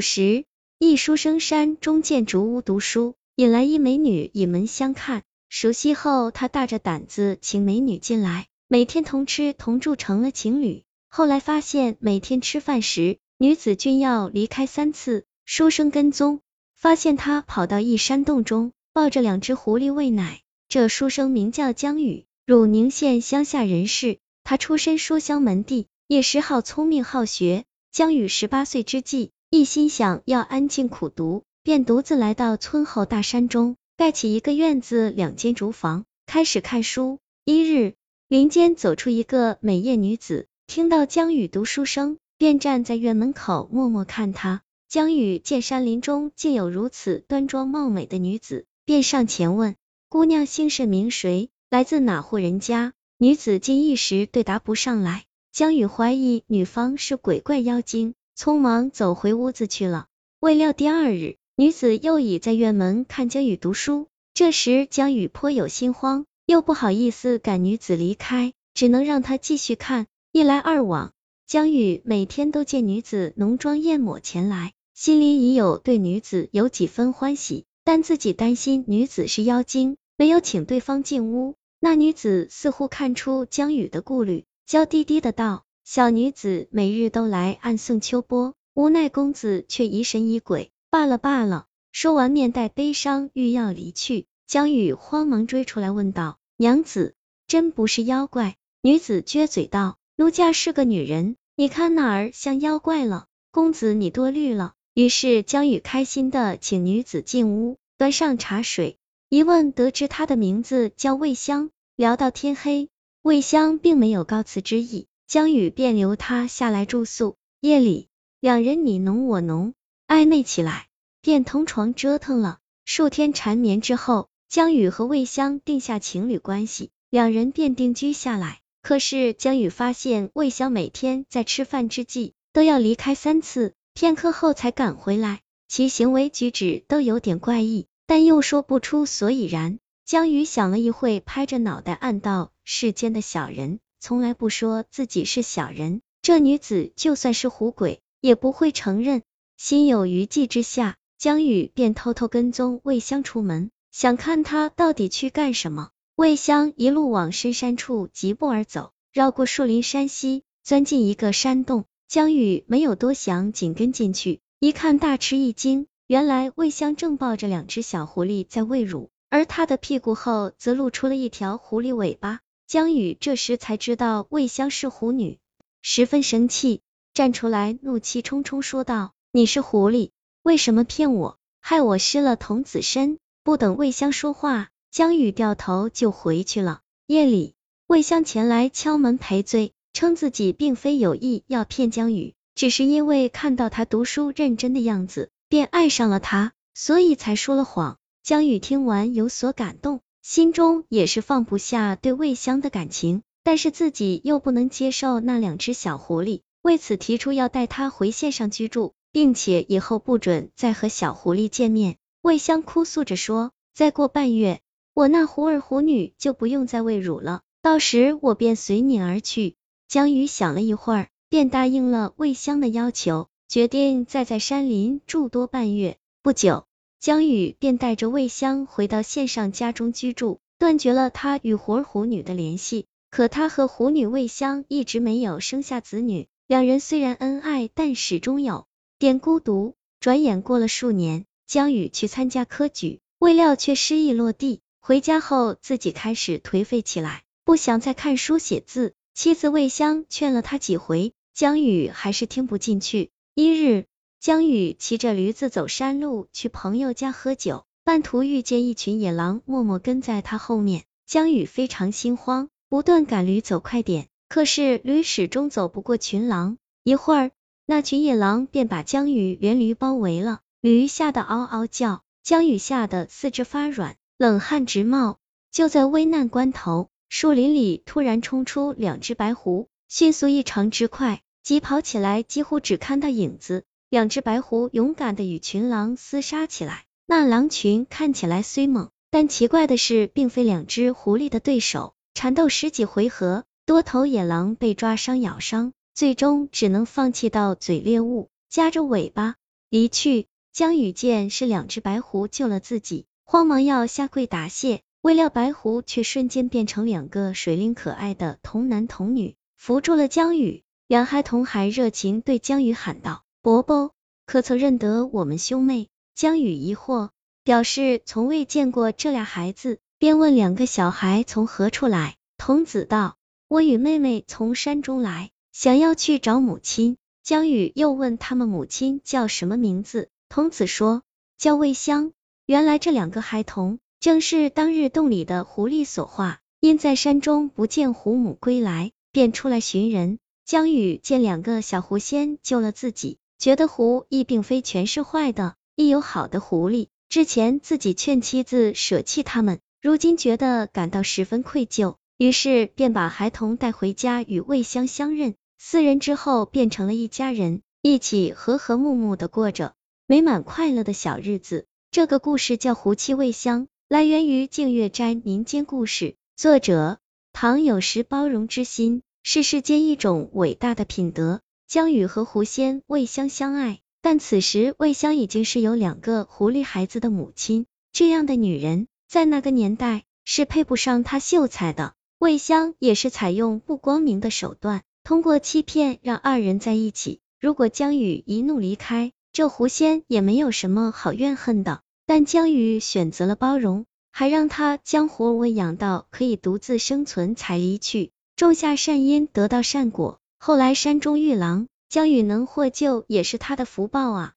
[0.00, 0.44] 时，
[0.78, 5.22] 一书生山中见竹屋读书，引来一美女倚门相看。
[5.48, 10.84] 熟悉后，他大着胆子请美女进来，每天同吃同住，成了情侣。
[11.08, 15.24] 后来发现，每天吃饭时，女子均要离开三次。
[15.44, 16.40] 书生跟踪，
[16.76, 20.42] 发现他跑到一山洞中，抱着两只狐狸喂奶。
[20.68, 24.18] 这书生名叫江宇，汝宁县乡下人士。
[24.44, 27.64] 他出身书香门第，也是好聪明好学。
[27.90, 37.18] 江宇十八岁之际，一心想要安静苦读，便独自来到村后大山中，盖起一个院子，两间竹房，开始看书。
[37.44, 37.94] 一日，
[38.28, 44.62] 林间走出一个美艳女子，听到江宇读书声，便站在院门口默默看他。
[44.88, 49.74] 江宇见山林中竟有如此端庄貌美的女子，便上前问
[50.08, 51.50] ：“姑娘姓甚名谁？
[51.70, 55.24] 来自哪户人家？”女子竟一时对答不上来。
[55.50, 60.06] 江宇怀疑女方是鬼怪妖精，匆忙走回屋子去了。
[60.40, 64.06] 未料第二日，女子又已在院门看江宇读书。
[64.32, 70.06] 这时江宇颇有心慌，又不好意思赶女子离开，只能让她继续看。
[70.32, 71.12] 一来二往，
[71.46, 81.56] 江宇每天都见女子浓妆艳抹前来，心里已有对女子有几分欢喜，但自己担心女子是妖精，没有请对方进屋。
[81.78, 84.46] 那女子似乎看出江宇的顾虑。
[84.64, 90.70] 娇滴滴的道：“小女子每日都来暗送秋波，无奈公子却疑神疑鬼。
[90.88, 94.26] 罢了罢了。”说完，面带悲伤，欲要离去。
[94.46, 97.16] 江宇慌忙追出来，问道：“娘子，
[97.48, 103.26] 真不是妖怪？”女子撅嘴道：“奴家是个女人，你看哪儿像妖怪了？
[103.50, 108.96] 公子你多虑了。”于是江宇开心的请女子进屋，端上茶水，
[109.28, 111.70] 一问得知她的名字叫魏香。
[111.96, 112.88] 聊到天黑。
[113.22, 117.36] 魏香并没有告辞之意，江宇便留他下来住宿。
[117.60, 118.08] 夜里，
[118.40, 119.74] 两人你侬我侬，
[120.08, 120.88] 暧昧起来，
[121.22, 128.58] 便同床折腾了数天缠绵之后，江宇和魏香定下情侣关系，两人便定居下来。
[128.82, 139.78] 可是江宇发现魏香每天在吃饭之际都要离开三次，片刻后才赶回来，其行为举止都有点怪异，但又说不出所以然。
[140.04, 142.50] 江宇想了一会，拍着脑袋暗道。
[142.64, 149.22] 世间的小人从来不说自己是小人，这女子就算是狐鬼也不会承认。
[149.58, 155.90] 心有余悸之下，江宇便偷偷跟踪魏香出门，想看她到底去干什么。
[156.16, 161.84] 魏香一路往深山处疾步而走，绕过树林山溪，钻进一个山洞。
[162.08, 172.40] 江宇没有多想，紧跟进去，一看大吃一惊，原来魏香正抱着两只小狐狸在喂乳，而她的屁股后则露出了一条狐狸尾巴。
[172.70, 175.40] 江宇这时才知道魏香是狐女，
[175.82, 176.82] 十分生气，
[177.12, 180.10] 站出来怒气冲冲说道：“你是狐狸，
[180.44, 186.82] 为什么骗我，害我失了童子身？”不等魏香说话，江宇掉头就回去了。
[187.08, 187.56] 夜里，
[187.88, 197.98] 魏香前来敲门赔罪，称自己并非有意要骗江宇，只是因为看到他读书认真的样子，便爱上了他，所以才说了谎。
[198.22, 200.02] 江宇听完有所感动。
[200.22, 211.96] 心中也是放不下对魏香的感情，但是自己又不能接受那两只小狐狸，为此提出要带他回县上居住，并且以后不准再和小狐狸见面。
[212.20, 214.60] 魏香哭诉着说：“再过半月，
[214.92, 219.56] 我那狐儿狐女就不用再喂乳了，到时我便随你而去。”
[219.88, 225.96] 江宇想了一会儿，便答应了魏香的要求，决定再在山林住多半月。
[226.22, 226.66] 不久。
[227.00, 232.84] 江宇便带着魏香回到县上家中居住，断绝了他与狐儿狐女的联系。
[233.10, 238.66] 可他和虎女魏香一直没有生下子女，两人虽然恩爱，但始终有
[238.98, 239.76] 点孤独。
[239.98, 244.60] 转眼过了数年，江宇去参加科举，未料却失意落地。
[244.78, 248.92] 回家后，自己开始颓废起来，不想再看书写字。
[249.14, 253.10] 妻子魏香劝了他几回，江宇还是听不进去。
[253.34, 253.86] 一日。
[254.20, 260.84] 江宇骑着驴子走山路去朋友家喝酒，半途遇见一群野狼，默默跟在他后面。
[261.06, 266.58] 江宇非常心慌，不断赶驴走快点，可是驴始终走不过群狼。
[266.84, 267.30] 一会儿，
[267.64, 275.16] 那群野狼便把江宇连驴包围了，驴吓得嗷嗷叫，江宇吓得四肢发软，冷汗直冒。
[275.50, 283.64] 就在危难关头，树林里突然冲出两只白狐，迅速异常之快，疾跑起来几乎只看到影子。
[283.90, 291.94] 两只白狐勇敢的与群狼厮杀起来，那狼群看起来虽猛，但奇怪的是，并非两只狐狸的对手。
[292.14, 299.34] 缠斗十几回合，多头野狼被抓伤咬伤，最终只能放弃到嘴猎物，夹着尾巴
[299.68, 300.28] 离去。
[300.52, 310.62] 江宇见是两只白狐救了自己，慌忙要下跪答谢，未料白狐却瞬间变成两个水灵可爱的童男童女，扶住了江宇。
[310.86, 313.94] 两孩童还热情对江宇喊道：“伯伯，
[314.26, 317.08] 可曾认得我们兄妹？”江宇疑惑，
[317.42, 322.16] 表示从未见过这俩孩子，便问两个小孩从何处来。
[322.36, 323.16] 童子道
[323.48, 330.10] ：“我与妹妹从山中来，想要去找母亲。”江宇又问他们母亲叫什么名字。
[330.28, 331.02] 童子说
[331.38, 332.12] 叫魏香，
[332.44, 340.18] 原来这两个孩童正是当日洞里的狐狸所化，因在山中不见狐母归来，便出来寻人。
[340.44, 346.88] 江宇见两个小狐仙救了自己，觉得狐亦并非全是坏的，亦有好的狐狸。
[347.08, 359.72] 之前自己劝妻子舍弃他们，如今觉得感到十分愧疚，于是便把孩童带回家与魏香相认，四人之后变成了一家人，一起和和睦睦的过着。
[360.06, 361.64] 美满快乐的小日子。
[361.90, 366.98] 这个故事叫《狐妻魏香》，来源于净月斋民间故事，作者
[367.32, 371.40] 唐有时包容之心是世间一种伟大的品德。
[371.70, 377.66] 江宇和狐仙未香相爱，但此时未香已经是有两个狐狸孩子的母亲。
[377.92, 381.94] 这样的女人在那个年代是配不上她秀才的。
[382.18, 387.20] 魏香也是采用不光明的手段，通过欺骗让二人在一起。
[387.38, 400.18] 如果江宇一怒离开，这狐仙也没有什么好怨恨的，但江宇选择了包容，还让他将狐喂养到可以独自生存才离去，种下善因得到善果。
[400.42, 404.32] 后来山中遇狼，江宇能获救也是他的福报啊。